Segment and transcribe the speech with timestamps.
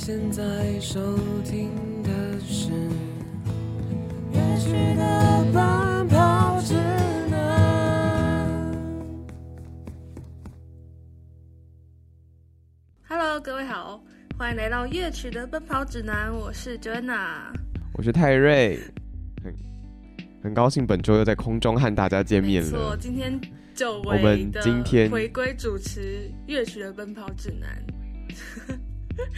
[0.00, 1.68] 你现在收听
[2.02, 2.70] 的是
[4.32, 6.72] 乐曲的奔跑指
[7.28, 8.72] 南。
[13.06, 14.02] Hello，各位好，
[14.38, 17.52] 欢迎来到乐曲的奔跑指南，我是 Joanna。
[17.92, 18.80] 我是泰瑞，
[19.44, 19.54] 很
[20.42, 22.96] 很高兴本周又在空中和大家见面没错，了。
[22.96, 23.38] 今天
[23.74, 27.68] 久我们违的今天回归主持乐曲的奔跑指南，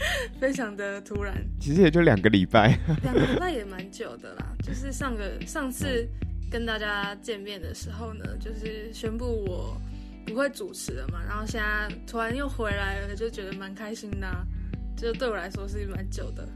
[0.39, 4.55] 非常的突然，其实也就两个礼拜，两个礼拜也蛮久的啦。
[4.63, 6.07] 就是上个上次
[6.51, 9.81] 跟大家见面的时候呢，就是宣布我
[10.25, 14.45] 不会主持了嘛，然后现在突然又回来了，就觉得蛮开心的、啊。
[14.95, 16.47] 就对我来说是蛮久的，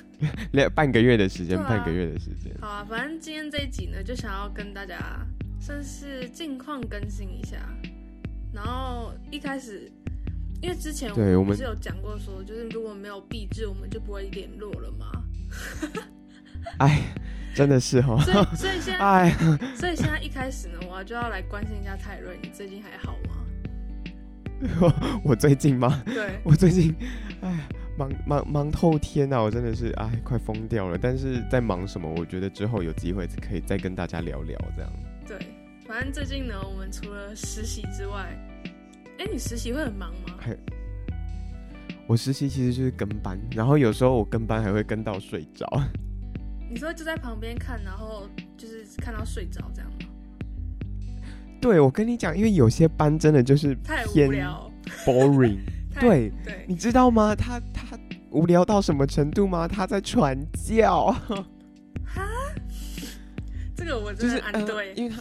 [0.52, 2.54] 两半个月的时间，啊半个月的时间。
[2.60, 5.26] 好啊，反正今天这一集呢，就想要跟大家
[5.60, 7.58] 算是近况更新一下。
[8.54, 9.90] 然后一开始，
[10.62, 15.06] 因为之前对我们不是有讲过说，就是如果没有壁纸，我们就不会联络了嘛。
[16.78, 17.00] 哎，
[17.54, 19.30] 真的是哦，所以，所以现在，哎，
[19.74, 23.36] 所以现在一开始呢，我就要来关心一下泰瑞，你最近还好吗？
[25.24, 26.02] 我最近吗？
[26.04, 26.94] 对， 我最近，
[27.40, 27.66] 哎，
[27.96, 30.98] 忙忙忙透天呐、我真的是哎，快疯掉了。
[31.00, 32.12] 但是在忙什么？
[32.18, 34.92] 我觉得之后有机会可以再跟大家聊聊这样。
[35.26, 35.38] 对，
[35.86, 38.36] 反正最近呢，我们除了实习之外，
[39.20, 40.34] 哎，你实习会很忙吗？
[40.38, 40.56] 还
[42.06, 45.66] 我实习其实就是跟班，然后有时候我跟班还会跟到睡着。
[46.70, 49.98] 你说就在旁边看，然后就是看到睡着这样吗？
[51.60, 54.72] 对，我跟你讲，因为有些班真的就是太无偏聊。
[55.04, 55.58] boring。
[55.92, 57.34] 太对对，你知道吗？
[57.36, 57.98] 他他
[58.30, 59.68] 无聊到什么程度吗？
[59.68, 61.12] 他在传教，
[62.06, 62.24] 哈，
[63.76, 65.20] 这个我就是真的安对呃，，因为他，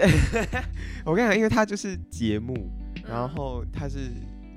[1.04, 2.54] 我跟你讲，因为他就是节目，
[3.06, 4.10] 然嗯后他是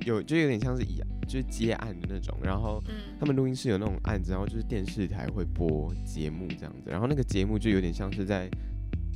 [0.06, 2.96] 有就有点像是一样，就是接案的那种，然后嗯。
[3.20, 8.50] 他们录音室有那种案子，然后就是电视台会播节目这样子，然后那个节目就有点像是在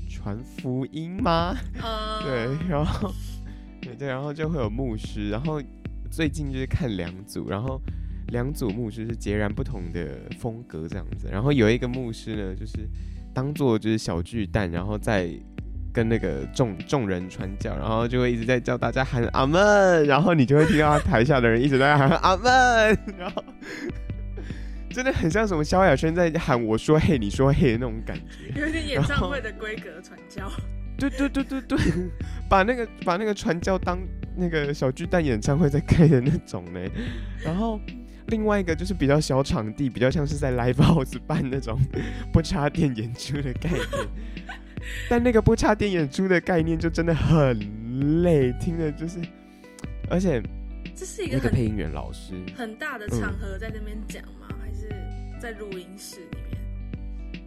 [0.09, 1.53] 传福音吗？
[1.81, 3.13] 呃 对，然后
[3.81, 5.61] 对对，然后就会有牧师，然后
[6.09, 7.81] 最近就是看两组，然后
[8.29, 12.87] 两组牧师是截然不同的风格这样子，然后有一个牧师呢，就是
[13.33, 15.29] 当做就是小巨蛋，然后再
[15.97, 23.43] 跟那个众众人传教，然后就会一直在叫大家喊阿门，然后你就会听到台下的人一直在喊阿门，然后。
[24.91, 30.51] 真的很像什么萧亚轩在喊我说嘿你说嘿的那种感觉，有点演唱会的规格传教，
[30.97, 31.77] 对对对对对，
[32.47, 33.99] 把那个把那个传教当
[34.35, 36.79] 那个小巨蛋演唱会在开的那种呢。
[37.43, 37.79] 然后
[38.27, 41.79] 另外一个就是比较小场地，比较像是在 live house 办那种
[42.31, 43.83] 不插电演出的概念。
[45.09, 49.19] 但那个不插电演出的概念就真的很累，听的就是，
[50.09, 50.41] 而且
[50.95, 54.47] 这是一个很那个配音员老师，很大的场合在那边讲吗？
[54.59, 54.89] 还是
[55.39, 57.43] 在录音室里面？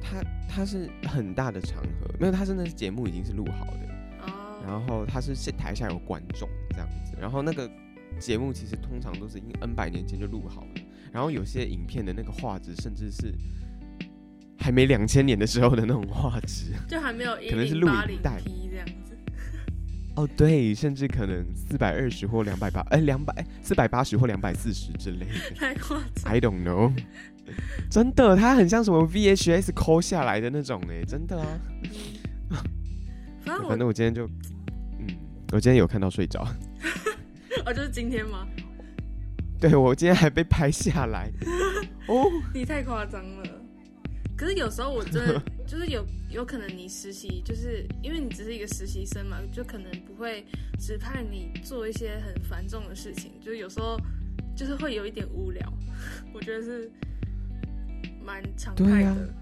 [0.00, 3.80] 他他是很大的场合，没有，他真的是节目已经是录好的。
[4.26, 7.70] 哦，然后他是台下有观众这样子，然后那个
[8.18, 13.34] 节目其实通常都是因 N 百年前就录好了，然后有些影片的那个画质甚至是
[14.58, 16.72] 还没两千年的时候的那种画质。
[16.88, 19.16] 就还没有可能是录影带这样子。
[20.16, 26.32] 哦，对，甚至可能四百二十或两百八，哎，两百四百八十或两百四十之类的 太夸张。
[26.32, 26.92] ，I don't know。
[27.90, 31.46] 真的，它很像什么 VHS 抠下来的那种哎，真的啊。
[33.44, 34.26] 反正我反正我今天就，
[35.00, 35.14] 嗯，
[35.52, 36.40] 我今天有看到睡着。
[37.66, 38.46] 哦，就是今天吗？
[39.60, 41.30] 对我今天还被拍下来
[42.06, 43.43] 哦， 你太夸张了。
[44.36, 50.44] 可是有时候我真的 就是有有可能你实习，就是因为你只是一个实习生嘛，就可能不会
[50.78, 53.96] 指派你做一些很繁重的事情，就是有时候
[54.56, 55.72] 就是会有一点无聊。
[56.34, 56.90] 我觉得是
[58.22, 59.34] 蛮常态的。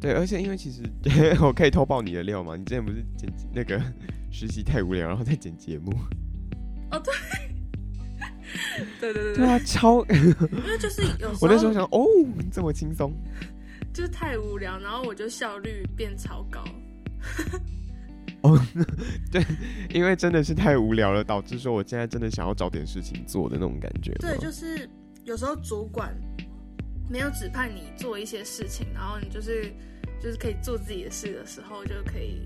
[0.00, 0.82] 对而且因为其实
[1.42, 2.56] 我可以偷爆你的料嘛？
[2.56, 3.78] 你之前不是剪那个
[4.30, 5.92] 实习太无聊，然后再剪节目？
[6.90, 7.12] 哦对
[9.00, 10.04] 对对对对啊，超！
[10.10, 12.06] 因为就是有时候我那时候想，哦，
[12.52, 13.12] 这么轻松，
[13.92, 16.64] 就是太无聊，然后我就效率变超高。
[18.42, 18.58] 哦，
[19.30, 19.44] 对
[19.90, 24.12] 因为真的是太无聊了，导致说我现在真的想要找点事情做的那种感觉。
[24.14, 24.88] 对，就是
[25.24, 26.14] 有时候主管
[27.10, 29.70] 没有指派你做一些事情，然后你就是
[30.22, 32.42] 就是可以做自己的事的时候，就可以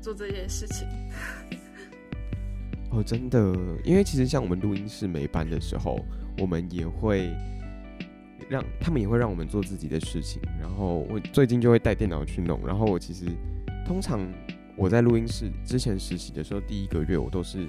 [0.00, 0.86] 做这件事情。
[2.92, 3.40] 哦，真的，
[3.84, 5.98] 因为其实像我们录音室没班的时候，
[6.38, 7.34] 我们也会
[8.50, 10.42] 让他们也会让我们做自己的事情。
[10.60, 12.60] 然后我最近就会带电脑去弄。
[12.66, 13.24] 然后我其实
[13.86, 14.20] 通常
[14.76, 17.66] 我在录音室之前实习的时候，第一个月我都是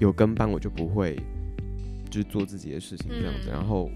[0.00, 1.16] 有跟班，我就不会
[2.10, 3.50] 就是做自己的事情这样子。
[3.50, 3.88] 嗯然后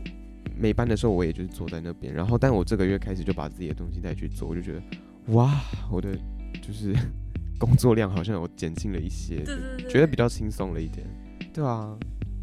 [0.56, 2.14] 没班的时候，我也就是坐在那边。
[2.14, 4.82] 然后，但我这个月开始就把自己的东西带去做，我就觉得
[5.35, 6.17] 哇，我的
[6.62, 6.94] 就是
[7.59, 11.07] 工作量好像有减轻了一些，对对对，觉得比较轻松了一点。
[11.53, 11.97] 对啊，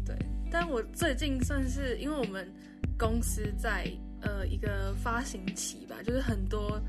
[0.04, 0.14] 对，
[0.50, 2.46] 但我最近算是因为我们
[2.98, 3.90] 公司在
[4.20, 6.80] 呃一个发行期吧，就是很多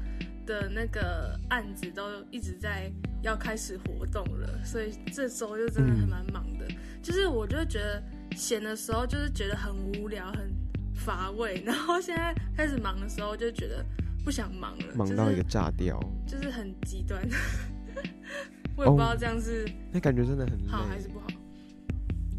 [0.46, 2.92] 的那个案子都一直在
[3.22, 6.68] 要开始活动了，所以这周就真的还嗯蛮忙的。
[7.02, 8.04] 就是我就觉得
[8.36, 10.52] 闲的时候就是觉得很无聊、很
[10.94, 13.86] 乏味，然后现在开始忙的时候就觉得
[14.26, 17.22] 不想忙了，忙到一个就是炸掉，就是很极端。
[18.78, 20.68] 我也不知道哦这样是那感觉真的很。
[20.68, 21.28] 好还是不好，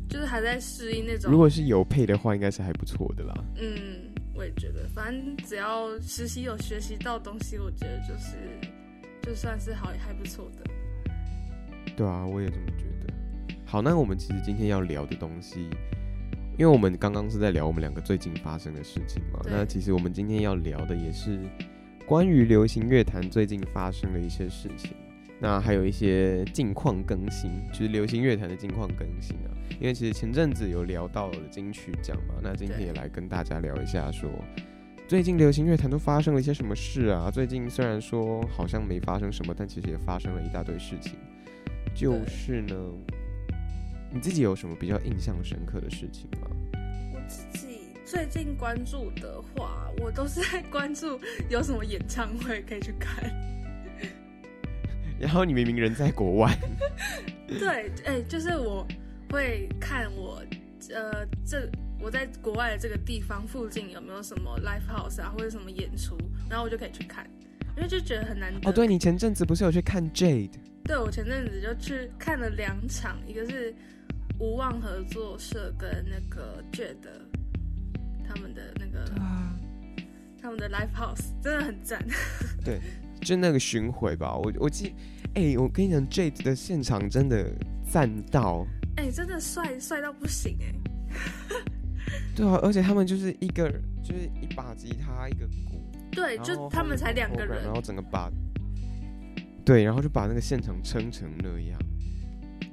[0.08, 1.31] 就是还在适应那种。
[1.31, 3.35] 如果是有配的话，应该是还不错的啦。
[3.56, 8.37] 嗯，我也觉得，反正只要实习有学习到东西，我觉得就是
[9.23, 10.70] 就算是好也还不错的。
[11.96, 13.12] 对啊，我也这么觉得。
[13.67, 15.69] 好，那我们其实今天要聊的东西，
[16.56, 21.40] 因为我们刚刚是在聊我们两个最近发生的事情嘛，那其实我们今天要聊的也是
[22.06, 24.93] 关于流行乐坛最近发生的一些事情，
[25.40, 29.55] 那还有一些近况更新，就是流行乐坛的近况更新啊。
[29.81, 34.29] 因为其实前阵子有聊到了金曲奖嘛，那今天也来跟大家聊一下说。
[35.06, 37.31] 最近流行乐坛都发生了一些什么事啊？
[37.31, 41.14] 最近虽然说好像没发生什么，但其实也发生了一大堆事情。
[41.94, 42.75] 就是呢，
[44.12, 46.50] 你自己有什么比较印象深刻的事情吗？
[47.14, 51.19] 我自己最近关注的话，我都是在关注
[51.49, 53.32] 有什么演唱会可以去看。
[55.18, 56.56] 然后你明明人在国外，
[57.46, 58.86] 对，哎、就是我
[59.30, 60.42] 会看我
[60.94, 61.68] 呃这
[62.00, 66.16] 我在国外的这个地方附近有没有什么 live house 啊，或者什么演出，
[66.48, 67.28] 然后我就可以去看，
[67.76, 68.70] 因为就觉得很难得。
[68.70, 70.52] 哦，对你前阵子不是有去看 Jade？
[70.84, 73.74] 对，我前阵子就去看了两场，一个是
[74.38, 76.96] 无望合作社跟那个 Jade
[78.26, 79.52] 他们的那个啊，
[80.40, 82.00] 他们的 live house 真的很赞。
[83.28, 84.34] 就那个巡回吧。
[84.34, 84.94] 我我记，
[85.34, 87.52] 哎、我跟你讲，Jade 的现场真的
[87.86, 88.66] 赞到，
[88.96, 90.72] 哎、真的帅帅到不行哎、
[92.34, 93.70] 对啊，而且他们就是一个
[94.02, 95.78] 就是一把吉他，一个鼓，
[96.10, 97.64] 对，就他们才两个人。
[97.64, 98.32] 然，后整个把，
[99.62, 101.78] 对，然后就把那个现场撑成那样。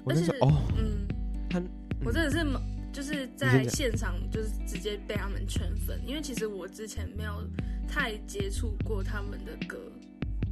[0.06, 1.06] 我那时候哦，嗯，
[1.50, 1.62] 他
[2.06, 2.62] 我真的是猛
[2.94, 7.44] 就是在现场就是直接被他们圈粉，因为其实我之前没有
[7.90, 9.92] 太接触过他们的歌，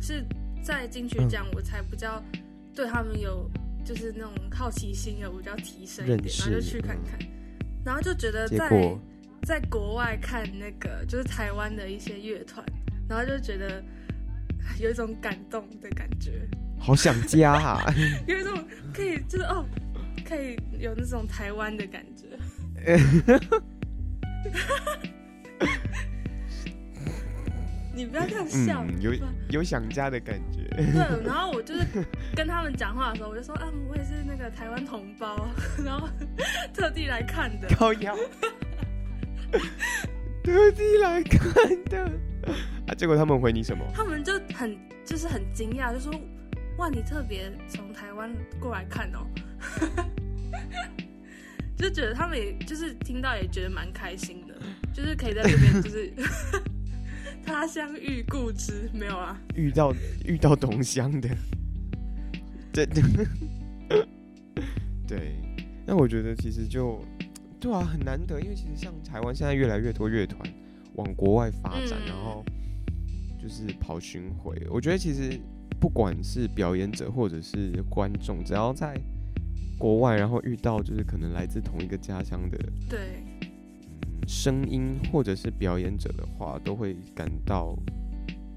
[0.03, 0.25] 是
[0.61, 1.29] 在金曲嗯。
[1.29, 2.21] 奖我才比较
[2.75, 3.50] 对他们有
[3.85, 7.19] 就是那种好奇心有比较提升一点，然后就去看看，
[7.85, 8.69] 然后就觉得在
[9.44, 12.65] 在国外看那个就是台湾的一些乐团，
[13.09, 13.83] 然后就觉得
[14.79, 16.47] 有一种感动的感觉，
[16.79, 17.94] 好想家啊！
[18.27, 19.65] 有一种可以就是哦，
[20.25, 22.27] 可以有那种台湾的感觉。
[27.93, 29.13] 你不要这样笑，嗯，有
[29.49, 30.67] 有想家的感觉。
[30.75, 30.85] 对，
[31.23, 31.85] 然后我就是
[32.35, 35.47] 跟他们讲话的时候，我就说，啊，我也是那个台湾同胞，
[35.85, 36.09] 然后
[36.73, 37.67] 特地来看的。
[37.77, 38.15] 高腰，
[40.43, 42.12] 特地来看的
[42.88, 42.93] 啊！
[42.97, 43.85] 结果他们回你什么？
[43.93, 46.12] 他们就很就是很惊讶，就说，
[46.77, 49.27] 哇，你特别从台湾过来看哦，
[51.77, 54.55] 就觉得他们也就是听到也觉得蛮开心的，
[54.93, 56.12] 就是可以在这边就是
[57.45, 59.39] 他乡遇故知，没有啊？
[59.55, 59.93] 遇到
[60.25, 61.29] 遇到同乡的，
[62.73, 62.85] 对
[65.07, 65.35] 对。
[65.85, 67.03] 那我觉得其实就
[67.59, 70.39] 对啊，很难得，因为其实像台湾现在越来越多乐团
[70.95, 72.43] 往国外发展，嗯然后
[73.41, 74.55] 就是跑巡回。
[74.69, 75.39] 我觉得其实
[75.79, 78.97] 不管是表演者或者是观众，只要在
[79.77, 82.57] 国外，然后遇到就是可能来自同一个家乡的
[82.89, 83.32] 对，嗯
[84.27, 87.77] 声音或者是表演者的话，都会感到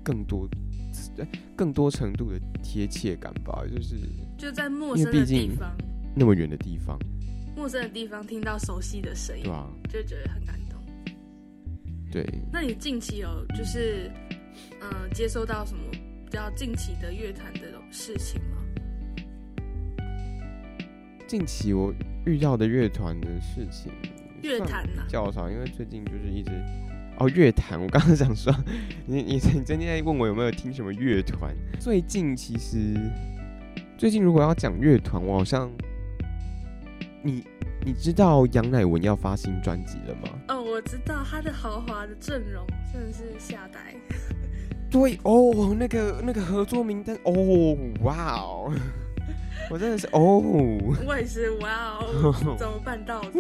[0.03, 0.49] 更多
[1.17, 3.65] 呃更多程度的贴切感吧。
[3.75, 3.97] 就是
[4.39, 5.77] 就在陌生的地方，
[6.15, 6.99] 那么远的地方，
[7.57, 9.45] 陌生的地方听到熟悉的声音
[9.89, 10.81] 就觉得很感动。
[12.11, 14.11] 对，那你近期有就是
[14.81, 18.57] 嗯、呃接收到什么比较近期的乐坛的事情吗？
[21.27, 21.93] 近期我
[22.25, 26.51] 遇到的乐团的事情，算乐坛呐、较少，因为最近就是一直
[27.19, 27.81] 哦乐坛。
[27.81, 28.55] 我刚刚想说，
[29.07, 31.55] 你你你最近在问我有没有听什么乐团？
[31.81, 32.95] 最近其实
[33.97, 35.71] 最近如果要讲乐团，我好像
[37.23, 37.43] 你
[37.85, 40.29] 你知道杨乃文要发新专辑了吗？
[40.49, 43.95] 哦，我知道他的豪华的阵容真的是吓呆。
[44.89, 48.73] 对哦，那个那个合作名单哦，哇哦，
[49.71, 50.39] 我真的是哦，
[51.07, 53.31] 我也是，哇哦， 怎么办到的？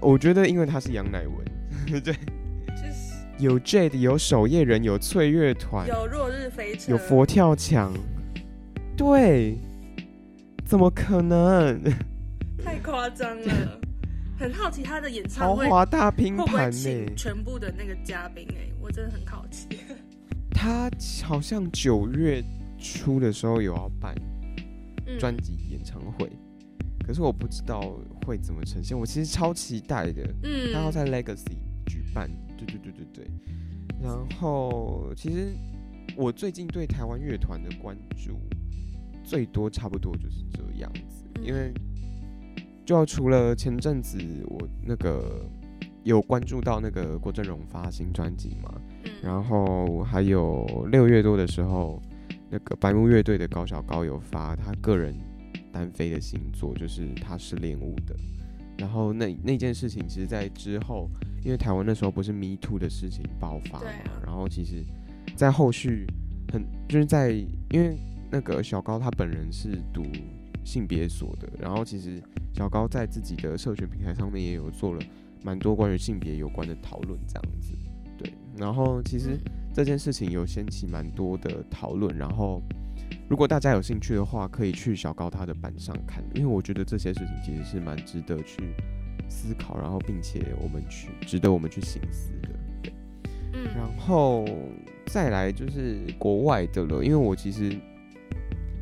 [0.00, 1.36] 我觉得因为他是杨乃文，
[2.02, 2.12] 对，就
[2.90, 3.14] 是。
[3.38, 7.92] 有 Jade，有守夜人，有翠乐团，有落日飞车，有佛跳墙，
[8.96, 9.58] 对，
[10.64, 11.82] 怎么可能？
[12.64, 13.80] 太夸张了。
[14.38, 19.68] 很好奇他的演唱豪会华大拼盘呢、全部的那个嘉宾哎、我真的很好奇。
[20.50, 20.90] 他
[21.24, 22.42] 好像九月
[22.92, 24.14] 初的时候有要办
[25.06, 26.30] 嗯专辑演唱会，
[27.06, 27.80] 可是我不知道
[28.26, 28.98] 会怎么呈现。
[28.98, 33.30] 我其实超期待的，嗯他要在 Legacy 举办，对对对对对。
[34.02, 35.54] 然后其实
[36.14, 38.38] 我最近对台湾乐团的关注
[39.24, 41.72] 最多，差不多就是这样子，嗯因为
[42.84, 45.46] 就要除了前阵子我那个
[46.02, 48.74] 有关注到那个郭振荣发新专辑嘛，
[49.04, 52.02] 嗯然后还有六月多的时候，
[52.54, 55.12] 那个白木乐队的高小高有发他个人
[55.72, 58.14] 单飞的新作，就是他是练舞的。
[58.78, 61.10] 然后那那件事情，其实在之后，
[61.44, 64.84] 因为台湾那时候不是 Me Too 的事情爆发嘛，啊然后其实，
[65.34, 66.06] 在后续
[66.52, 67.98] 很就是在因为
[68.30, 70.04] 那个小高他本人是读
[70.62, 75.00] 性别所的，然后其实小高在自己的社群平台上面也有做了
[75.42, 77.74] 蛮多关于性别有关的讨论，这样子。
[78.16, 79.36] 对，然后其实
[79.74, 82.62] 这件事情有掀起蛮多的讨论，然后
[83.28, 88.72] 如果大家有兴趣的话，可以去小高他的板上看，因为我觉得这些事情其实是蛮值得去
[89.28, 92.48] 思考，然后并且我们去值得我们去醒思的。
[92.84, 92.92] 对，
[93.52, 94.44] 嗯然后
[95.06, 97.76] 再来就是国外的了，因为我其实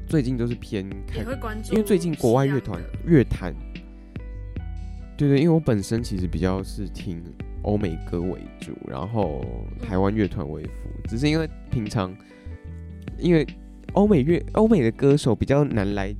[0.06, 1.24] 最近都是偏看
[1.70, 3.54] 因为最近国外乐团乐坛，
[5.16, 7.22] 对对，因为我本身其实比较是听
[7.62, 9.44] 欧美歌为主，然后
[9.80, 10.70] 台湾乐团为辅，
[11.08, 12.14] 只是因为平常
[13.18, 13.46] 因为
[13.92, 16.14] 欧美乐欧美的歌手比较难来，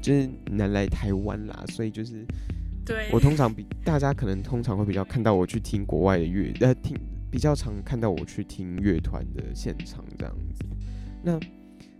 [0.00, 2.24] 就是难来台湾啦，所以就是
[2.84, 6.96] 对，我通常比大家可能通常会比较看到我去听国外的乐，呃，听
[7.30, 10.64] 比较常看到我去听乐团的现场这样子。
[11.22, 11.38] 那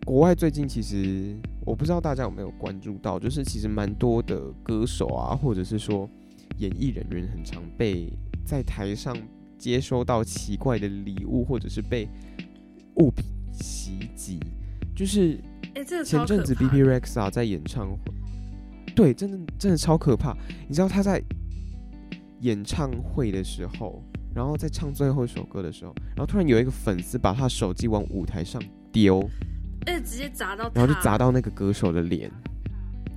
[0.05, 6.09] 国外最近其实我不知道大家有没有关注到，就是其实蛮多的歌手啊，或者是说
[6.59, 8.09] 演艺人员，很常被
[8.47, 9.15] 在台上
[9.59, 12.09] 接收到奇怪的礼物，或者是被
[12.95, 14.39] 物品袭击，
[14.95, 15.39] 就是
[16.05, 17.99] 前阵子 B B Rex 啊在演唱会，
[18.95, 20.35] 对，真的真的超可怕。
[20.69, 21.21] 你知道他在
[22.41, 24.03] 演唱会的时候，
[24.35, 28.63] 然后在唱最后一首歌的时候，然后突然有一个粉丝把他手机往舞台上
[28.93, 29.29] 丢，
[29.87, 32.31] 哎、 直接砸到，然后就砸到那个歌手的脸，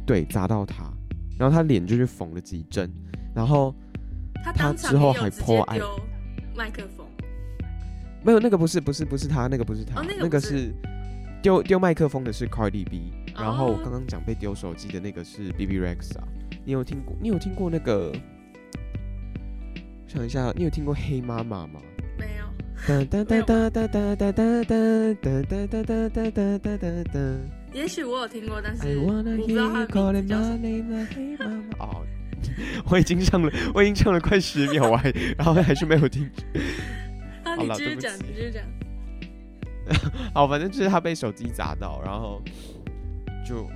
[0.06, 0.92] 对，砸到他，
[1.38, 2.92] 然后他脸就去缝了几针，
[3.36, 3.76] 然后
[4.44, 5.80] 他之后还也有直接 po 爱
[6.56, 7.06] 麦克风，
[8.24, 10.74] 没有那个不是不是不是他，那个不是他，哦那个那个是是
[11.42, 16.28] 丢丢麦克风的是 Cardi B，然后刚刚讲被丢手机的那个是 B B Rex 啊
[16.66, 17.16] 你有听过？
[17.22, 18.12] 你有听过那个？
[20.08, 21.80] 想一下，你有听过黑妈妈吗？
[22.18, 22.46] 没有，
[22.88, 24.74] 哒哒哒哒哒哒哒哒哒
[25.14, 27.20] 哒哒哒哒哒哒哒哒哒。
[27.72, 31.06] 也许我有听过，但是我不知道他的 calling 名字
[31.38, 32.06] 叫什么。
[32.90, 36.30] 我已经唱了，我已经唱了快十秒，我还然后还是没有听。
[37.44, 38.64] 啊，好你继续讲，了对不起你继续讲。
[40.34, 42.42] 好，反正就是他被手机砸到，然后
[43.48, 43.68] 就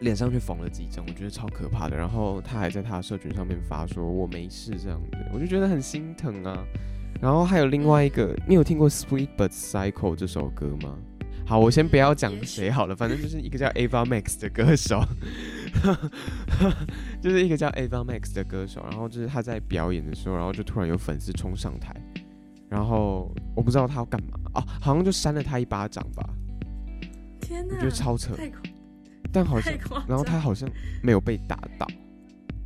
[0.00, 1.96] 脸上去缝了几针，我觉得超可怕的。
[1.96, 6.64] 然后他还在他的社群上面发说我没事这样子，我就觉得很心疼啊。
[7.20, 10.96] 然后还有另外一个，你有听过《Sweet But Psycho》这首歌吗？
[11.46, 15.00] 好，我先不要讲谁好了，反正就是一个叫 Ava Max 的歌手，
[17.22, 21.94] 就是一个叫 Ava Max 的歌手，然后就是他在表演的时候，然后就突然有粉丝冲上台，
[22.68, 24.40] 然后我不知道他要干嘛。
[24.54, 26.28] 啊，好像就扇了他一巴掌吧，
[27.40, 28.34] 天哪，我觉得超扯，
[29.30, 29.72] 但好像。
[30.08, 30.68] 然后他好像
[31.02, 31.86] 没有被打到，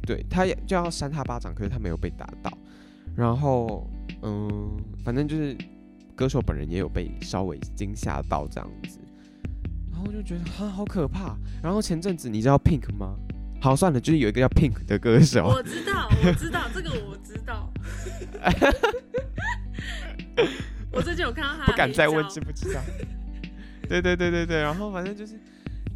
[0.06, 2.50] 对他也就要扇他巴掌，可是他没有被打到。
[3.14, 3.86] 然后
[4.22, 5.54] 嗯，反正就是
[6.20, 8.98] 歌手本人也有被稍微惊吓到这样子，
[9.90, 11.34] 然后就觉得啊好可怕。
[11.62, 13.16] 然后前阵子你知道 Pink 吗？
[13.58, 17.72] 好，算了，就是有一个叫 Pink 的歌手，我知道，我知道这个，我知道。
[20.92, 22.82] 我最近有看到他，不敢再问知不知道。
[23.88, 25.40] 对对对对对，然后反正就是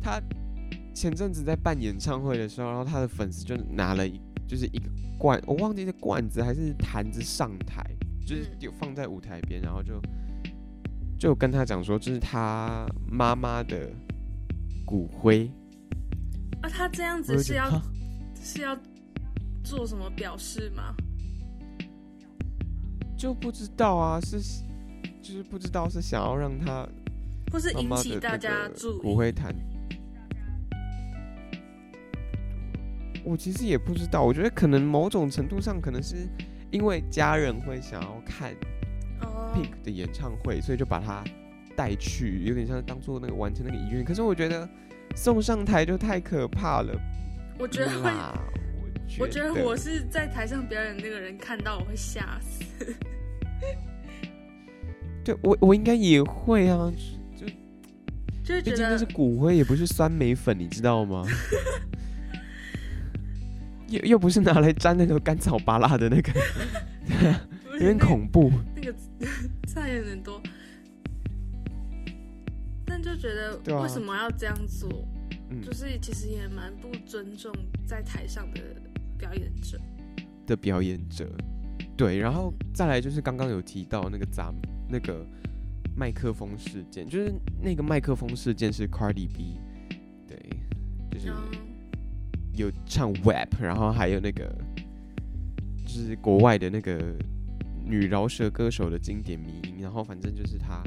[0.01, 0.19] 他
[0.95, 4.89] 前阵子在办演唱会的时候，然后他的粉丝就拿了一就是一个
[5.19, 7.85] 罐，我忘记是罐子还是坛子上台，
[8.25, 10.01] 就是嗯有放在舞台边，然后就
[11.19, 13.91] 就跟他讲说这是他妈妈的
[14.85, 15.51] 骨灰，
[16.63, 17.83] 啊，他这样子是要
[18.43, 18.79] 是要
[19.63, 20.95] 做什么表示吗？
[23.17, 24.39] 就不知道啊，是
[25.23, 26.87] 就是不知道是想要让他
[27.51, 29.03] 或是引起大家注意？
[29.03, 29.55] 骨灰坛。
[33.25, 36.29] 我其实也不知道，我觉得可能某种程度上，可能是
[36.75, 38.53] 因为家人会想要看
[39.21, 41.23] 哦，Pink 的演唱会，所以就把他
[41.77, 44.05] 带去，有点像当做那个完成那个遗愿。
[44.05, 44.69] 可是我觉得
[45.15, 46.93] 送上台就太可怕了
[47.61, 48.37] 我觉得会，啦。
[49.21, 52.65] 我觉得我是在台上表演那个人看到我会吓死。
[55.23, 56.93] 对我我应该也会啊，
[57.39, 57.53] 就是
[58.43, 61.25] 觉得毕竟那是骨灰，也不是酸梅粉，你知道吗？
[63.95, 66.33] 又又不是拿来沾那个甘草巴拉的那个，
[67.75, 68.51] 有点恐怖。
[68.75, 68.95] 那个
[69.67, 70.41] 菜有点多，
[72.85, 74.91] 但就觉得为什么要这样做？
[75.51, 77.53] 嗯就是其实也蛮不尊重
[77.87, 78.61] 在台上的
[79.17, 79.79] 表演者。
[80.47, 81.27] 的表演者，
[81.97, 84.53] 对，然后再来就是刚刚有提到那个咱
[84.89, 85.27] 那个
[85.97, 87.33] 麦克风事件，就是
[87.63, 89.59] 那个麦克风事件是 Cardi B，
[90.27, 90.39] 对，
[91.11, 91.33] 就是
[92.57, 94.55] 有唱 rap，然后还有那个
[95.85, 96.99] 就是国外的那个
[97.85, 100.83] 女饶舌歌手的经典迷音，然后反正就是他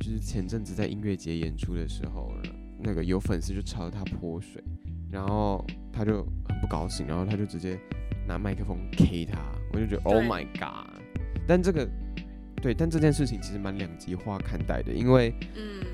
[0.00, 2.32] 就是前阵子在音乐节演出的时候，
[2.78, 4.62] 那个有粉丝就朝着他泼水，
[5.10, 7.78] 然后他就很不高兴，然后他就直接
[8.26, 9.38] 拿麦克风 K 他，
[9.72, 11.00] 我就觉得 Oh my God！
[11.46, 11.88] 但这个
[12.62, 15.84] 对，但这件事情其实蛮两极化看待的，因为嗯，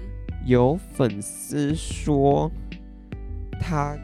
[0.46, 2.50] 有粉丝说
[3.60, 3.96] 他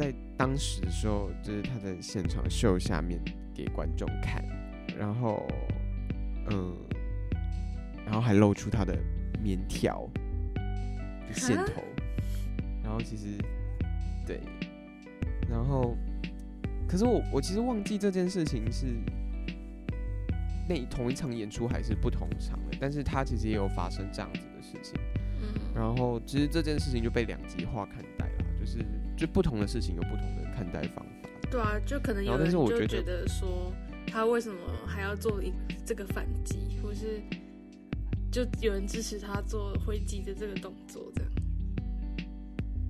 [0.00, 3.20] 在当时的时候，就是他在现场秀下面
[3.54, 4.42] 给观众看，
[4.98, 5.46] 然后
[6.48, 6.74] 嗯，
[8.06, 8.98] 然后还露出他的
[9.42, 10.08] 棉条
[11.28, 11.82] 的线啊头，
[12.82, 13.26] 然后其实
[14.26, 14.40] 对，
[15.50, 15.94] 然后
[16.88, 18.86] 可是我我其实忘记这件事情是。
[20.66, 24.94] 那同一场演出还是不同场的，但是他其实也有发生这样子的事情，
[25.42, 28.78] 嗯，然后其实这件事情就被两极化看待了，就是
[29.20, 31.28] 就不同的事情有不同的看待方法。
[31.50, 33.70] 对啊，就可能有人是我觉得就觉得说
[34.06, 34.56] 他为什么
[34.86, 35.52] 还要做一
[35.84, 37.20] 这个反击，或是
[38.32, 41.30] 就有人支持他做挥击的这个动作，这样。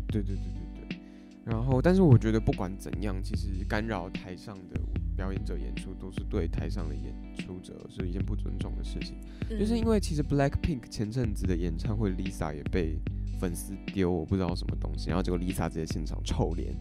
[0.07, 0.99] 对对对对对。
[1.45, 4.81] 然后，但是我觉得不管怎样，其实干扰台上的
[5.17, 9.17] 表演者演出，都是对台上的演出者是一件不尊重的事情。
[9.49, 13.01] 就是因为为其实 Black Pink 前阵子的演唱会，Lisa 也被
[13.41, 16.77] 粉丝丢我不知道什么东西，然后结果 Lisa 直接现场臭脸。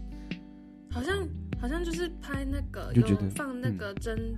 [0.92, 1.28] 好像
[1.62, 4.36] 好像就是拍那个就觉得有放那嗯个针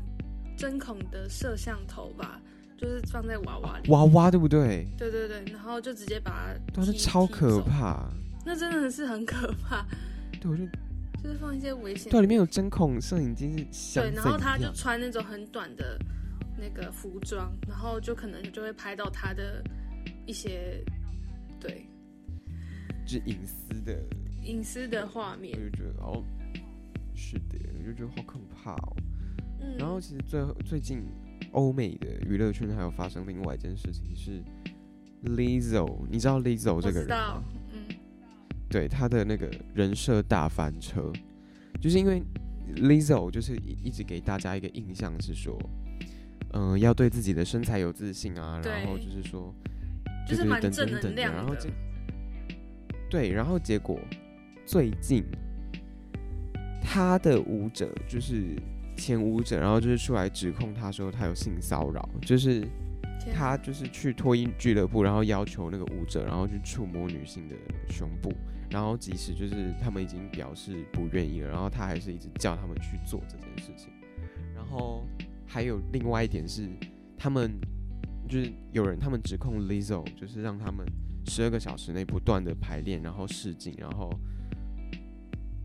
[0.57, 2.39] 针孔的摄像头吧，
[2.77, 3.89] 就是放在娃娃里。
[3.89, 4.85] 娃娃对不对？
[4.97, 8.07] 对对对，然后就直接把它那踢超可怕。
[8.45, 9.85] 那真的是很可怕，
[10.41, 10.65] 对，我就
[11.23, 12.11] 就是放一些危险。
[12.11, 15.97] 对啊，里面有针孔摄影机是想对，然后他就穿那种很短的
[16.57, 19.63] 那个服装，然后就可能就会拍到他的
[20.25, 20.83] 一些
[21.59, 21.85] 对
[23.11, 24.01] 就是隐私的，
[24.41, 25.69] 隐私的画面我。
[25.69, 26.23] 就觉得哦，
[27.13, 28.95] 是的，我就觉得好可怕哦。
[29.59, 31.03] 嗯，然后其实最后最近
[31.51, 34.41] 欧美的娱乐圈还有发生另外一件事情是
[35.25, 37.43] Lizzo，你知道 Lizzo 这个人吗？，
[37.73, 37.83] 嗯，
[38.69, 41.11] 对他的那个人设大翻车，
[41.81, 42.23] 就是因为
[42.77, 45.59] Lizzo 就是一一直给大家一个印象是说，
[46.53, 49.53] 嗯、要对自己的身材有自信啊，然后就是说，
[50.25, 51.69] 就是对蛮正能量的然后这
[53.11, 53.99] 对，然后结果
[54.65, 55.21] 最近
[56.81, 58.55] 他的舞者就是
[58.95, 62.65] 前舞者，然后就是出来指控他说他有性骚扰，就是
[63.33, 67.55] 他就是去脱衣俱乐部，然后要求那个舞者，然后去触摸女性的
[67.89, 68.31] 胸部，
[68.69, 73.91] 然后即使就是他们已经表示不愿意了，然后他还是一直叫他们去做这件事情。
[74.55, 75.05] 然后
[75.45, 76.69] 还有另外一点是，
[77.17, 77.51] 他们
[78.29, 80.85] 就是有人他们指控 Lizzo 就是让他们
[81.25, 84.09] 十二个小时内不断的排练，然后试镜，然后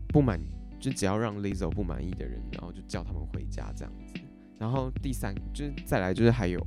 [0.09, 0.39] 不满
[0.79, 4.13] 就只要让 Lizzo 不满意的人，然后就叫他们回家这样子。
[4.59, 6.59] 然后第三就是再来就是还有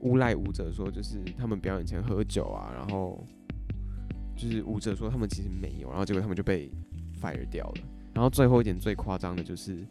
[0.00, 3.24] 诬赖舞者说，就是他们表演前喝酒啊，然后
[4.36, 6.70] 就是舞者说他们其实没有，然后结果他们就被
[7.20, 7.82] fire 掉了。
[8.14, 9.86] 然后最后一点最夸张的就是，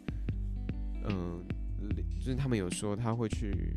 [1.08, 1.42] 嗯、
[2.18, 3.74] 就是他们有说他会去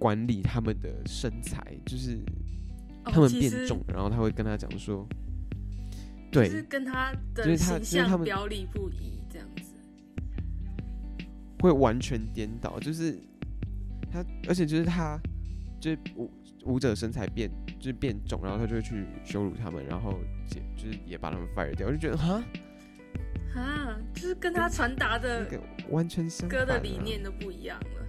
[0.00, 2.18] 管理他们的身材，就是
[3.04, 5.06] 哦他们变重了，然后他会跟他讲说，
[6.32, 9.74] 对，就是跟他的就是他他们象表里不一这样子。
[11.60, 13.20] 会完全颠倒，就是
[14.10, 15.20] 他，而且就是他，
[15.78, 16.30] 就是舞
[16.64, 20.18] 舞者身材变就是变重，然后他就会去羞辱他们，然后
[20.54, 22.42] 也就是也把他们 fire 掉，我就觉得哈，
[23.54, 25.60] 啊，就是跟他传达那的个
[25.90, 28.06] 完全相反、歌啊，的理念都不一样了。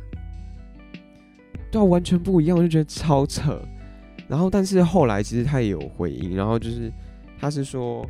[1.71, 3.61] 对啊，完全不一样，我就觉得超扯。
[4.27, 6.91] 然后，但是后来其实他也有回应，然后就是
[7.39, 8.05] 他是说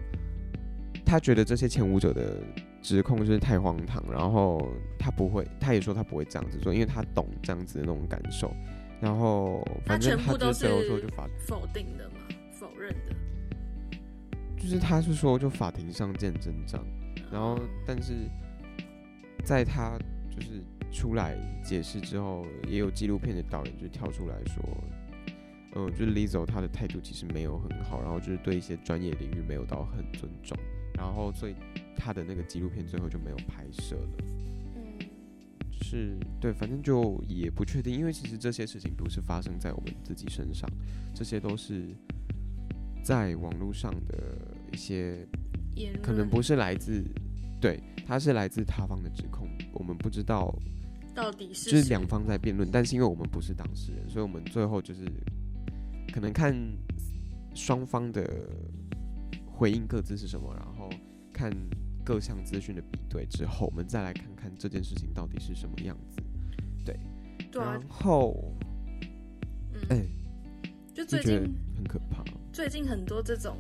[1.06, 2.38] 他觉得这些前五者的
[2.82, 4.68] 指控就是太荒唐，然后
[5.00, 8.52] 他不会，他也说他不会这样子做，因为他懂这样子的那种感受。
[9.00, 12.16] 然后他反正他全部都就是最后说就法，否定的嘛，
[12.52, 13.16] 否认的。
[14.58, 16.86] 就是他是说就法庭上见真章，
[17.32, 18.14] 然后但是
[19.44, 19.98] 在他
[20.30, 24.84] 就是出来解释之后，也有纪录片的导演就跳出来说，
[25.76, 30.58] 嗯，就是 Lizzo 她的态度其实没有很好，然后就是对一些专业领域没有到很尊重，
[30.96, 31.56] 然后所以
[31.96, 34.26] 他的那个纪录片最后就没有拍摄了。
[34.76, 35.00] 嗯，
[35.72, 40.70] 是对，反正就也不确定，因为其实这些事情不是发生在我们自己身上，
[41.14, 41.96] 这些都是
[43.04, 45.28] 在网络上的一些
[46.02, 47.04] 可能不是来自，
[47.62, 50.54] 对，它是来自他方的指控，我们不知道，
[51.22, 55.06] 到底是就是两方在辩论，但是因为我们不是当事人，所以我们最后就是
[56.12, 56.56] 可能看
[57.54, 58.28] 双方的
[59.46, 60.90] 回应各自是什么，然后
[61.32, 61.52] 看
[62.04, 66.18] 各项资讯的比对之后，我们再来看看这件事情到底是什么样子。
[67.52, 68.56] 对啊然，后，
[69.74, 70.08] 嗯，哎、
[70.94, 72.24] 就最近很可怕。
[72.52, 73.58] 最近很多这种，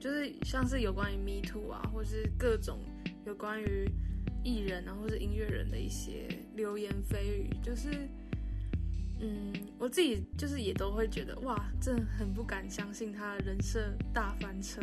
[0.00, 2.80] 就是像是有关于 Me Too 啊，或是各种
[3.24, 3.88] 有关于
[4.42, 8.08] 艺人啊，或是音乐人的一些流言蜚语，就是，
[9.20, 14.80] 嗯，我自己就是也都会觉得，哇，真的很不敢相信他的人设大翻车，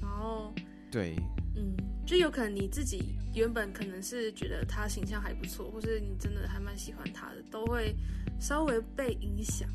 [0.00, 0.52] 然后，
[0.90, 1.16] 对，
[1.56, 1.74] 嗯，
[2.06, 7.94] 就有可能你自己原本可能是觉得他形象还不错，或是你真的还蛮喜欢他的，都会
[8.38, 9.68] 稍微被影响。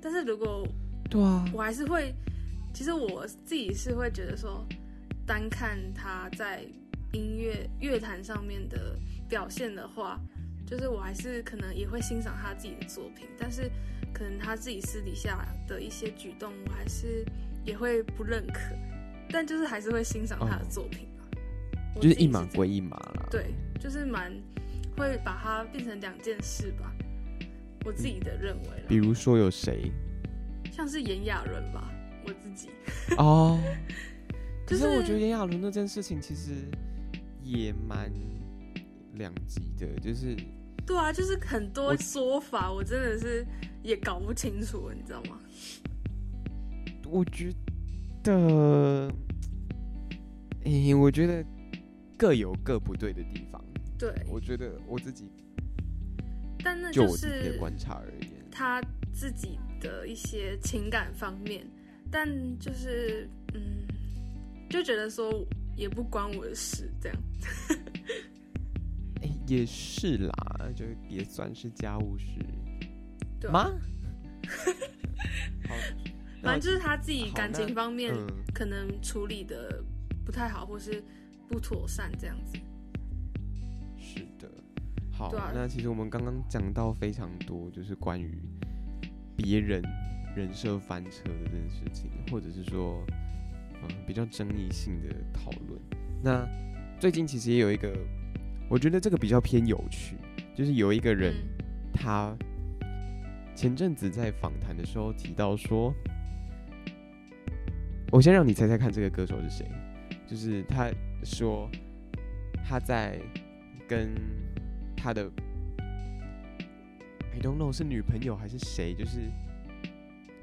[0.00, 0.66] 但是如果
[1.10, 2.14] 对啊，我还是会，
[2.72, 4.66] 其实我自己是会觉得说，
[5.26, 6.64] 单看他在
[7.12, 8.98] 音乐乐坛上面的
[9.28, 10.18] 表现的话，
[10.72, 13.70] 就是我还是可能也会欣赏他自己的作品，但是
[14.10, 17.22] 可能他自己私底下的一些举动，我还是
[17.62, 18.74] 也会不认可，
[19.28, 21.28] 但就是还是会欣赏他的哦作品啊。
[21.94, 23.28] 我就是一码归一码啦。
[23.30, 24.32] 对，就是蛮
[24.96, 26.90] 会把它变成两件事吧，
[27.84, 29.92] 我自己的认为啦比如说有谁
[30.72, 31.92] 像是炎亚纶吧，
[32.24, 32.70] 我自己。
[33.18, 33.60] 哦？
[34.64, 36.52] 可就是是我觉得炎亚纶那件事情其实
[37.42, 38.10] 也蛮
[39.16, 40.34] 两极的，就是
[40.86, 43.46] 对啊，就是很多我说法，我真的是
[43.82, 45.38] 也搞不清楚，你知道吗？
[47.06, 47.52] 我觉
[48.22, 49.12] 得，
[50.64, 51.44] 诶、我觉得
[52.16, 53.62] 各有各不对的地方。
[53.98, 55.30] 对，我觉得我自己
[56.64, 61.66] 但那就是观察而言，他自己的一些情感方面，
[62.10, 62.26] 但
[62.58, 63.86] 就是嗯，
[64.70, 67.18] 就觉得说也不关我的事，这样。
[69.52, 70.32] 诶、也是啦，
[70.74, 72.24] 就也算是家务事
[73.40, 73.72] 对啊吗？
[75.68, 75.74] 好，
[76.42, 79.82] 反正就是他自己感情方面嗯可能处理的
[80.24, 81.02] 不太好，或是
[81.48, 82.58] 不妥善这样子。
[83.96, 84.50] 是的，
[85.12, 88.38] 好，啊那其实我们刚刚讲到非常多，就是关于
[89.36, 89.82] 别人
[90.36, 93.04] 人设翻车的这件事情，或者是说，
[93.82, 95.80] 嗯、比较争议性的讨论。
[96.22, 96.46] 那
[97.00, 97.92] 最近其实也有一个，
[98.72, 100.16] 我觉得这个比较偏有趣，
[100.54, 101.48] 就是有一个人、嗯
[101.94, 102.34] 他
[103.54, 105.94] 前阵子在访谈的时候提到说，
[108.10, 109.70] 我先让你猜猜看这个歌手是谁，
[110.26, 110.90] 就是他
[111.22, 111.70] 说
[112.64, 113.20] 他在
[113.86, 114.14] 跟
[114.96, 115.30] 他的
[117.34, 119.30] I don't know 是女朋友还是谁，就是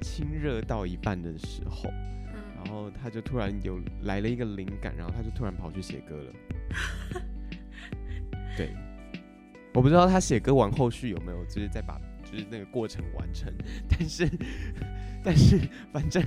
[0.01, 1.89] 亲热到一半的时候，
[2.27, 6.33] 嗯，然后他就突然有来了一个灵感，然后他就突然跑去写歌了。
[8.59, 8.75] 对，
[9.73, 11.97] 我不知道他写歌完后续有没有就是再把
[12.29, 13.53] 就是那个过程完成，
[13.87, 14.29] 但是
[15.23, 15.57] 但是
[15.93, 16.21] 反正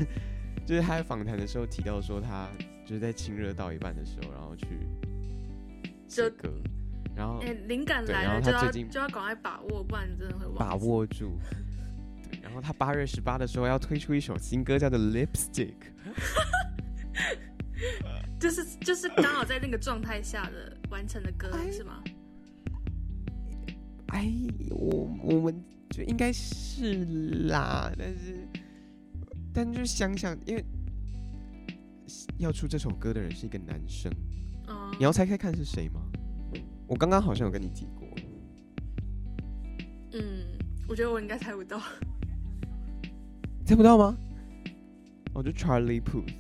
[0.65, 2.49] 就是他在访谈的时候提到说他
[2.87, 4.67] 就是在亲热到一半的时候，然后去
[6.09, 6.49] 写就歌，
[7.15, 10.75] 然后哎、灵感对然后来了就要他最近就要赶快把握，不然真的会忘把。
[10.77, 11.39] 握住。
[12.31, 15.75] 对，然后他八月十八的时候要推出一首新歌，叫做《Lipstick
[18.41, 22.03] 》。就是就是刚好在那个状态下的完成的歌哎是吗？
[24.13, 24.31] 哎，
[24.71, 27.05] 我我们就应该是
[27.49, 28.49] 啦，但是
[29.55, 30.63] 但就想想，因为
[32.37, 34.13] 要出这首歌的人是一个男生，
[34.69, 36.03] 嗯，你要猜猜看是谁吗？
[36.87, 38.07] 我刚刚好像有跟你提过，
[40.13, 40.47] 嗯，
[40.87, 41.81] 我觉得我应该猜不到。
[43.65, 44.15] 猜不到吗？
[45.33, 46.35] 哦，就 Charlie Puth，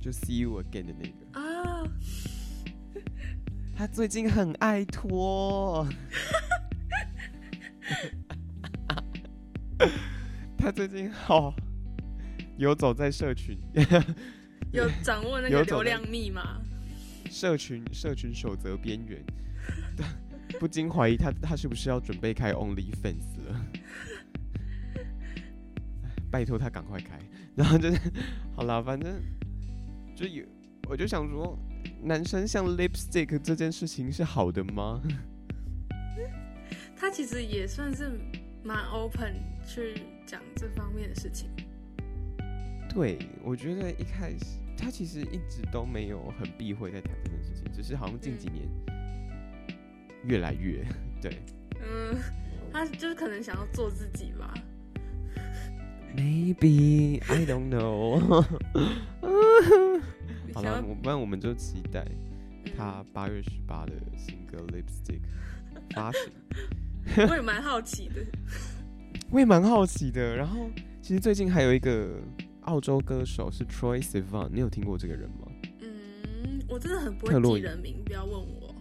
[0.00, 1.90] 就 See You Again 的那个，啊，
[3.74, 5.84] 他最近很爱拖。
[10.56, 11.54] 他最近好
[12.56, 13.58] 游走在社群，
[14.72, 16.60] 有掌握那个流量密码。
[17.30, 19.22] 社群社群守则边缘，
[20.58, 23.66] 不禁怀疑他他是不是要准备开 OnlyFans 了？
[26.30, 27.18] 拜托他赶快开，
[27.54, 28.00] 然后就是
[28.54, 29.20] 好了，反正
[30.14, 30.44] 就有，
[30.88, 31.58] 我就想说，
[32.02, 35.00] 男生像 lipstick 这件事情是好的吗？
[36.98, 38.10] 他其实也算是
[38.64, 39.34] 蛮 open
[39.66, 39.94] 去
[40.26, 41.48] 讲这方面的事情。
[42.88, 48.66] 对，我觉得一开始他其实一直都没有很避讳在谈这件事情，只是好像近几年
[50.24, 50.82] 越来越
[51.20, 51.38] 对。
[51.82, 52.16] 嗯，
[52.72, 54.54] 他就是可能想要做自己吧。
[56.16, 58.18] Maybe I don't know
[60.54, 62.02] 好了，不然我们就期待
[62.64, 65.20] 嗯他八月十八的新歌《Lipstick》
[65.94, 66.32] 发行。
[67.28, 68.24] 我也蛮好奇的。
[69.30, 70.36] 我也蛮好奇的。
[70.36, 72.20] 然后其实最近还有一个
[72.62, 75.46] 澳洲歌手是 Troy Sivan，你有听过这个人吗？
[75.80, 78.74] 嗯，我真的很不会记人名，不要问我。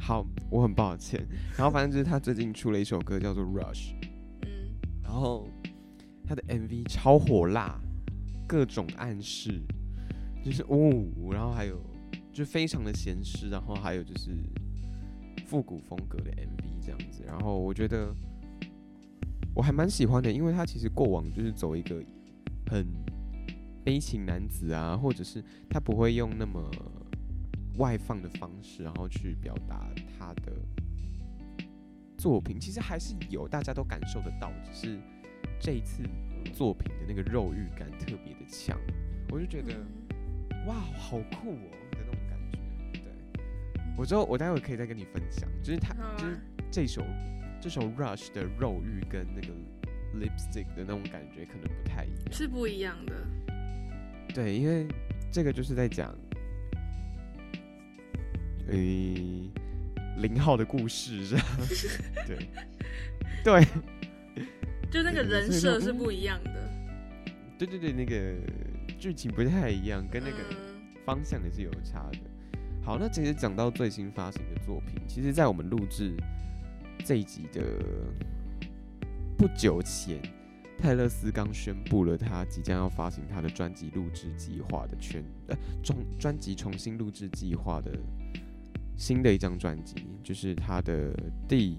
[0.00, 1.26] 好，我很抱歉。
[1.56, 3.92] 然后反正就是他最近出了一首歌叫做《Rush》，
[4.42, 4.48] 嗯，
[5.02, 5.48] 然后
[6.26, 7.80] 他的 MV 超火辣，
[8.46, 9.60] 各种暗示，
[10.44, 11.80] 就是哦，然后还有
[12.32, 14.30] 就非常的咸湿，然后还有就是
[15.46, 17.24] 复古风格的 MV 这样子。
[17.26, 18.14] 然后我觉得
[19.54, 22.02] 我还蛮喜欢的，因为他其实过往就是走一个
[22.70, 22.86] 很
[23.84, 26.70] 悲情男子啊，或者是他不会用那么
[27.78, 30.52] 外放的方式，然后去表达他的
[32.16, 35.00] 作品，其实还是有大家都感受得到，只是
[35.60, 36.02] 这一次
[36.52, 38.78] 作品的那个肉欲感特别的强，
[39.30, 42.58] 我就觉得、嗯哇，好酷哦的那种感觉。
[42.92, 43.02] 对，
[43.98, 46.38] 我之后我待会可以再跟你分享，就是他就是
[46.74, 47.04] 这首
[47.60, 49.54] 这首 Rush 的肉欲跟那个
[50.18, 52.32] Lipstick 的那种感觉可能不太一样。
[52.32, 53.14] 是不一样的。
[54.34, 54.88] 对，因为
[55.30, 56.12] 这个就是在讲，
[58.70, 59.48] 诶、
[60.16, 61.44] 零号的故事是吧？
[62.26, 62.38] 对，
[63.44, 63.64] 对，
[64.90, 66.50] 就那个人设是不一样的。
[67.56, 68.34] 对对对，那个
[68.98, 70.56] 剧情不太一样，跟那个嗯
[71.04, 72.18] 方向也是有差的。
[72.82, 76.16] 好，那其实讲到最新发行的作品，其实在我们录制
[77.04, 77.62] 这一集的
[79.36, 80.20] 不久前，
[80.78, 87.92] 泰勒斯刚宣布了他即将要发行他的专辑录制计划的全呃重专辑重新录制计划的
[88.96, 91.12] 新的一张专辑，就是他的
[91.48, 91.78] 第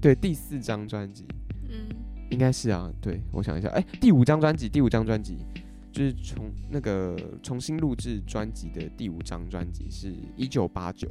[0.00, 1.24] 对第四张专辑，
[1.68, 1.88] 嗯
[2.30, 5.44] 应该是啊，对我想一下，哎、第五张专辑，第五张专辑
[5.92, 11.08] 就是重那个重新录制专辑的第五张专辑是一九八九，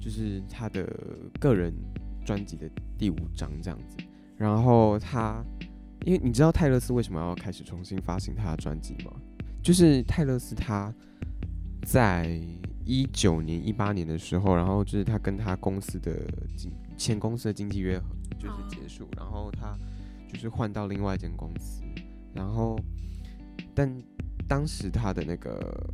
[0.00, 0.84] 就是他的
[1.38, 1.72] 个人
[2.24, 3.96] 专辑的第五张这样子。
[4.36, 5.44] 然后他，
[6.06, 9.12] 因为你知道泰勒斯为什么要开始重新发行他的专辑吗？
[9.62, 10.92] 就是泰勒斯他
[11.84, 12.40] 在
[12.86, 16.12] 一九年、一八年的时候，然后就是他跟他公司的
[16.56, 18.00] 经前公司的经纪约
[18.38, 19.76] 就是结束，然后他
[20.32, 21.82] 就是换到另外一间公司，
[22.34, 22.78] 然后
[23.74, 23.94] 但
[24.48, 25.86] 当时他的那个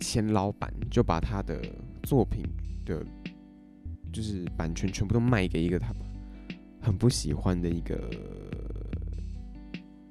[0.00, 1.60] 前老板就把他的
[2.04, 2.44] 作品
[2.94, 3.06] 的，
[4.12, 5.92] 就是版权全部都卖给一个他
[6.80, 8.10] 很不喜欢的一个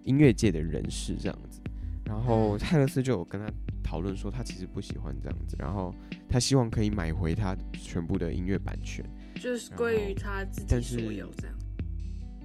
[0.04, 1.62] 音乐界的人士这样子，
[2.06, 3.52] 然后嗯泰勒斯就有跟他
[3.84, 5.94] 讨论说，他其实不喜欢这样子，然后
[6.30, 9.06] 他希望可以买回他全部的音乐版权。
[9.40, 11.56] 就是归于他自己所是有这样。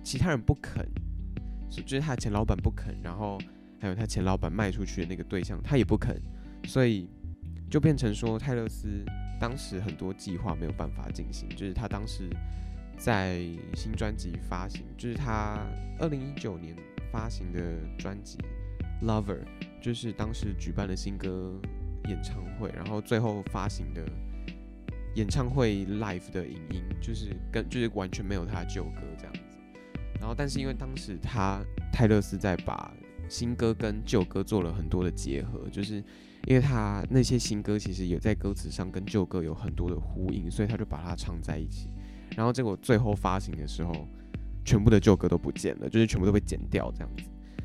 [0.05, 0.87] 其他人不肯，
[1.71, 3.39] 就是他前老板不肯，然后
[3.81, 6.21] 还有他前老板卖出去的那个对象他也不肯，
[6.65, 7.09] 所以
[7.71, 8.89] 就变成说泰勒斯
[9.43, 12.31] 当时很多计划没有办法进行，就是他当时
[12.97, 13.41] 在
[13.75, 15.59] 新专辑发行，就是他
[15.99, 16.77] 二零一九年
[17.11, 17.61] 发行的
[17.99, 18.39] 专辑
[19.05, 19.41] 《Lover》，
[19.83, 21.61] 就是当时举办了新歌
[22.09, 24.05] 演唱会，然后最后发行的
[25.17, 29.59] 演唱会 live 的影音，就是跟就是完全没有他的旧歌这样子。
[30.21, 31.61] 然后，但是因为当时他
[31.93, 32.93] 泰勒斯在把
[33.33, 35.95] 新歌跟旧歌做了很多的结合，就是
[36.47, 41.89] 因为他那些新歌其实也在歌词上跟旧歌有很多的呼应，所以他就把它唱在一起。
[42.37, 44.07] 然后结果最后发行的时候，
[44.67, 47.23] 全部的旧歌都不见了，就是全部都被剪掉这样子。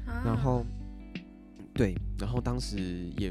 [0.09, 0.65] 啊然后，
[1.73, 3.29] 对，然后当时也，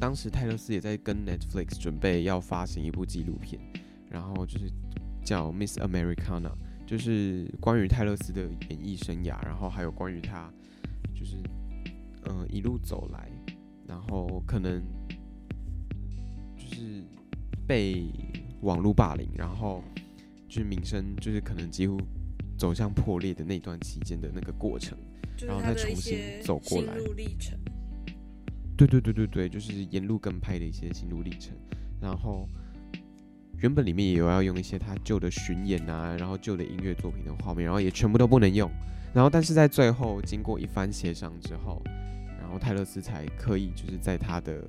[0.00, 3.60] 当时泰勒斯也在跟 Netflix 准备要发行一部纪录片，
[4.10, 4.68] 然后就是
[5.24, 6.50] 叫 Miss Americana，
[6.84, 10.52] 就是关于泰勒斯的演艺生涯，然后还有关于他
[11.14, 11.36] 就是
[12.24, 13.30] 嗯、呃一路走来，
[13.86, 14.82] 然后可能
[16.56, 17.04] 就是
[17.66, 18.06] 被
[18.62, 19.82] 网络霸凌，然后
[20.48, 22.00] 就是名声就是可能几乎
[22.56, 24.96] 走向破裂的那段期间的那个过程。
[25.36, 26.94] 就是然后再重新走过来。
[28.76, 31.56] 对对对对对，就是沿路跟拍的一些心路历程。
[32.00, 32.48] 然后
[33.58, 38.70] 原本里面也有要用一些他旧的巡演啊，然后旧的音乐作品的画面，然后也全部都不能用。
[39.12, 41.82] 然后但是在最后经过一番协商之后，
[42.48, 44.64] 然后泰勒斯才刻意就是在他的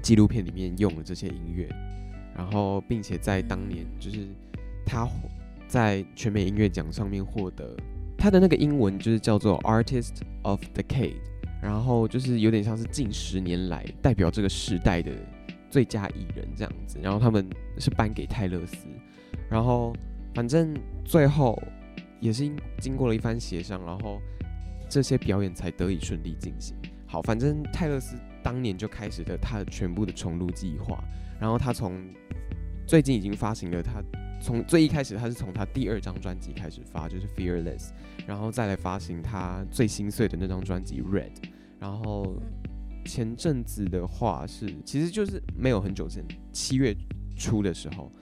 [0.00, 1.68] 纪录片里面用了这些音乐，
[2.34, 4.26] 然后并且在当年就是
[4.86, 5.06] 他
[5.68, 7.76] 在全美音乐奖上面获得
[8.16, 11.16] 他的那个英文就是叫做 Artist of Decade，
[11.60, 15.12] 然后就是有点像是近十年来代表这个时代的
[15.68, 17.46] 最佳艺人这样子，然后他们
[17.78, 18.86] 是颁给泰勒斯，
[19.50, 19.94] 然后
[20.34, 21.62] 反正最后
[22.20, 24.18] 也是经经过了一番协商，然后
[24.94, 26.76] 这些表演才得以顺利进行。
[27.04, 31.02] 好，反正泰勒斯当年就开始了他的全部的重录计划，
[31.40, 32.00] 然后他从
[32.86, 34.00] 最近已经发行了他
[34.40, 37.90] 从最一开始他是从他第二张专辑开始发，就是 Fearless，
[38.24, 41.32] 然后再来发行他最心碎的那张专辑 Red，
[41.80, 42.40] 然后
[43.04, 46.94] 前阵子的话是其实就是没有很久前七月
[47.36, 48.12] 初的时候，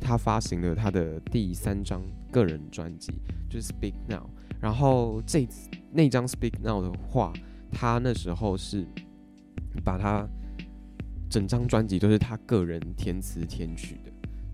[0.00, 3.12] 他发行了他的第三张个人专辑，
[3.48, 4.28] 就是 Speak Now，
[4.60, 7.32] 然后这次那张 Speak Now 的话。
[7.72, 8.86] 他那时候是
[9.84, 10.26] 把他
[11.28, 14.10] 整张专辑都是他个人填词填曲的，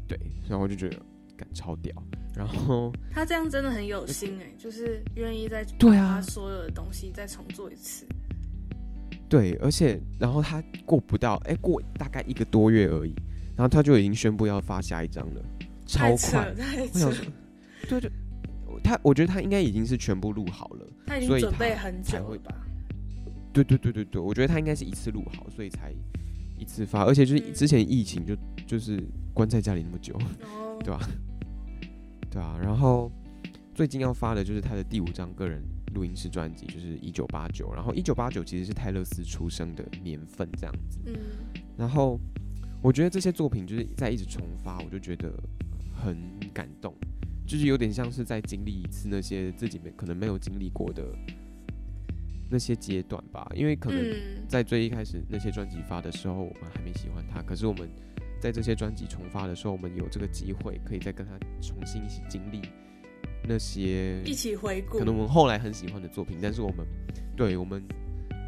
[0.08, 0.96] 对，然后我就觉得
[1.36, 1.94] 感超屌。
[2.34, 8.06] 然后他这样真的很有心哎，就是愿意再对啊，所有的东西再重做一次。
[9.28, 13.14] 对，而且然后他过不到哎，过大概一个多月而已，
[13.54, 15.44] 然后他就已经宣布要发下一张了，
[15.86, 16.52] 超快。
[17.88, 18.10] 对对，
[18.82, 22.54] 他我觉得他应该已经是全部录好了，他已经准备很久了吧。
[23.52, 25.92] 对对对对对，我觉得他应该是一次录好，所以才
[26.58, 28.34] 一次发，而且就是之前疫情就
[28.66, 29.02] 就是
[29.34, 30.16] 关在家里那么久，
[30.80, 31.00] 对吧？
[32.30, 33.12] 对啊，然后
[33.74, 35.62] 最近要发的就是他的第五张个人
[35.94, 41.14] 录音室专辑，就是一九八九，然后一九八九其实是泰勒斯出生的年份这样子，嗯，
[41.76, 42.18] 然后
[42.82, 45.30] 我觉得这些作品就是在一直重发，我就觉得
[45.94, 46.16] 很
[46.54, 46.94] 感动，
[47.52, 51.04] 就是有点像是在经历一次那些自己没可能没有经历过的。
[52.50, 53.98] 那些阶段吧，因为可能
[54.48, 57.42] 在最一开始那些专辑发的时候，我们还没喜欢他。
[57.42, 57.88] 可是我们
[58.40, 62.60] 在这些专辑重发的时候，我们有这个机会可以再跟他重新一起经历
[63.46, 64.98] 那些一起回顾。
[64.98, 66.86] 可能我们后来很喜欢的作品，但是我们
[67.36, 67.82] 对我们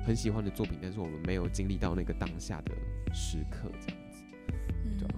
[0.07, 2.73] 很喜欢的作品，但是我们没有经历到那个当下的
[3.15, 4.23] 时刻，这样子，
[4.99, 5.09] 对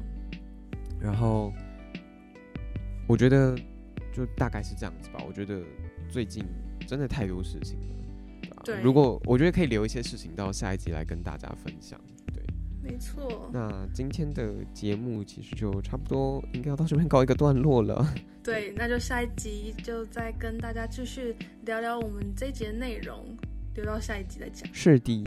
[1.01, 1.53] 然后
[3.09, 3.59] 我觉得
[4.17, 5.23] 就大概是这样子吧。
[5.27, 5.61] 我觉得
[6.09, 6.43] 最近
[6.87, 8.63] 真的太多事情了。
[8.65, 12.01] 对如果我觉得可以留一些事情到下一集来跟大家分享，
[12.33, 12.43] 对，
[12.83, 13.51] 没错。
[13.53, 18.15] 那今天的节目其实就差不多，应该要到这边告一个段落了。
[18.43, 23.37] 对，那就下一集就再跟大家继续聊聊我们这一集的内容，
[23.75, 24.69] 留到下一集再讲。
[24.73, 25.25] 是的，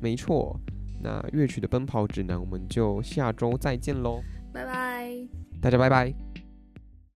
[0.00, 0.58] 没错。
[1.02, 5.14] 那乐曲的奔跑指南，我们就下周再见喽，拜拜，
[5.60, 6.25] 大家拜拜。